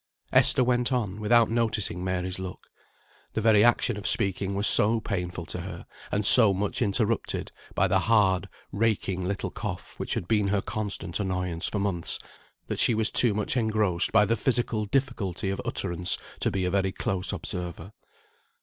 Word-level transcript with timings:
Esther 0.33 0.63
went 0.63 0.91
on, 0.91 1.19
without 1.19 1.47
noticing 1.47 2.03
Mary's 2.03 2.39
look. 2.39 2.71
The 3.33 3.41
very 3.41 3.63
action 3.63 3.97
of 3.97 4.07
speaking 4.07 4.55
was 4.55 4.65
so 4.65 4.99
painful 4.99 5.45
to 5.45 5.61
her, 5.61 5.85
and 6.11 6.25
so 6.25 6.55
much 6.55 6.81
interrupted 6.81 7.51
by 7.75 7.87
the 7.87 7.99
hard, 7.99 8.49
raking 8.71 9.21
little 9.21 9.51
cough, 9.51 9.93
which 9.99 10.15
had 10.15 10.27
been 10.27 10.47
her 10.47 10.59
constant 10.63 11.19
annoyance 11.19 11.67
for 11.67 11.77
months, 11.77 12.17
that 12.65 12.79
she 12.79 12.95
was 12.95 13.11
too 13.11 13.35
much 13.35 13.55
engrossed 13.55 14.11
by 14.11 14.25
the 14.25 14.35
physical 14.35 14.85
difficulty 14.85 15.51
of 15.51 15.61
utterance, 15.65 16.17
to 16.39 16.49
be 16.49 16.65
a 16.65 16.71
very 16.71 16.91
close 16.91 17.31
observer. 17.31 17.91